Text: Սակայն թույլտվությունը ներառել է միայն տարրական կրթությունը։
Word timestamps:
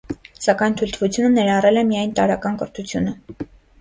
Սակայն 0.45 0.75
թույլտվությունը 0.79 1.29
ներառել 1.35 1.81
է 1.81 1.83
միայն 1.91 2.17
տարրական 2.21 2.59
կրթությունը։ 2.63 3.15